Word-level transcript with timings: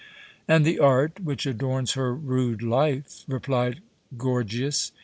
"And 0.47 0.65
the 0.65 0.79
art 0.79 1.19
which 1.19 1.45
adorns 1.45 1.93
her 1.93 2.11
rude 2.15 2.63
life," 2.63 3.23
replied 3.27 3.83
Gorgias. 4.17 4.91